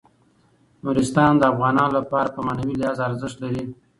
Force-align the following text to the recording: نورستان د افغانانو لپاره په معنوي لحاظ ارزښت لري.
نورستان 0.83 1.33
د 1.37 1.43
افغانانو 1.53 1.95
لپاره 1.99 2.31
په 2.35 2.39
معنوي 2.47 2.75
لحاظ 2.77 2.99
ارزښت 3.07 3.37
لري. 3.43 3.63